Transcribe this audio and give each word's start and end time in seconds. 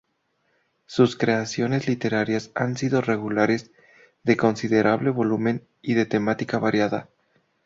Sus 0.87 1.15
creaciones 1.15 1.87
literarias 1.87 2.49
han 2.55 2.75
sido 2.75 3.01
regulares, 3.01 3.69
de 4.23 4.35
considerable 4.35 5.11
volumen 5.11 5.67
y 5.83 5.93
de 5.93 6.07
temática 6.07 6.57
variada. 6.57 7.09